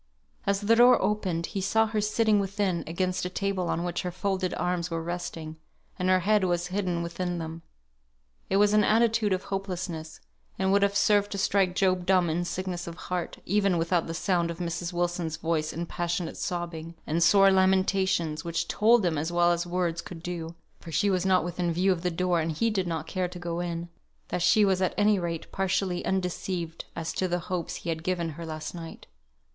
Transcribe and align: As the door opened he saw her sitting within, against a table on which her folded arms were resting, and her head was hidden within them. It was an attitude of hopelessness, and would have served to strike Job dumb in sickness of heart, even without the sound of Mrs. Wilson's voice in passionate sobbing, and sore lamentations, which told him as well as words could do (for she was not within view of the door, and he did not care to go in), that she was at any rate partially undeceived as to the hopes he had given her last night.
As 0.47 0.61
the 0.61 0.75
door 0.75 0.99
opened 0.99 1.45
he 1.45 1.61
saw 1.61 1.85
her 1.85 2.01
sitting 2.01 2.39
within, 2.39 2.83
against 2.87 3.23
a 3.23 3.29
table 3.29 3.69
on 3.69 3.83
which 3.83 4.01
her 4.01 4.09
folded 4.09 4.51
arms 4.55 4.89
were 4.89 4.99
resting, 5.03 5.57
and 5.99 6.09
her 6.09 6.21
head 6.21 6.43
was 6.43 6.65
hidden 6.73 7.03
within 7.03 7.37
them. 7.37 7.61
It 8.49 8.57
was 8.57 8.73
an 8.73 8.83
attitude 8.83 9.31
of 9.31 9.43
hopelessness, 9.43 10.19
and 10.57 10.71
would 10.71 10.81
have 10.81 10.95
served 10.95 11.31
to 11.33 11.37
strike 11.37 11.75
Job 11.75 12.07
dumb 12.07 12.31
in 12.31 12.45
sickness 12.45 12.87
of 12.87 12.95
heart, 12.95 13.37
even 13.45 13.77
without 13.77 14.07
the 14.07 14.15
sound 14.15 14.49
of 14.49 14.57
Mrs. 14.57 14.91
Wilson's 14.91 15.37
voice 15.37 15.71
in 15.71 15.85
passionate 15.85 16.35
sobbing, 16.37 16.95
and 17.05 17.21
sore 17.21 17.51
lamentations, 17.51 18.43
which 18.43 18.67
told 18.67 19.05
him 19.05 19.19
as 19.19 19.31
well 19.31 19.51
as 19.51 19.67
words 19.67 20.01
could 20.01 20.23
do 20.23 20.55
(for 20.79 20.91
she 20.91 21.11
was 21.11 21.27
not 21.27 21.43
within 21.43 21.71
view 21.71 21.91
of 21.91 22.01
the 22.01 22.09
door, 22.09 22.39
and 22.39 22.53
he 22.53 22.71
did 22.71 22.87
not 22.87 23.05
care 23.05 23.27
to 23.27 23.37
go 23.37 23.59
in), 23.59 23.87
that 24.29 24.41
she 24.41 24.65
was 24.65 24.81
at 24.81 24.95
any 24.97 25.19
rate 25.19 25.51
partially 25.51 26.03
undeceived 26.03 26.85
as 26.95 27.13
to 27.13 27.27
the 27.27 27.37
hopes 27.51 27.75
he 27.75 27.89
had 27.89 28.01
given 28.03 28.29
her 28.29 28.47
last 28.47 28.73
night. 28.73 29.05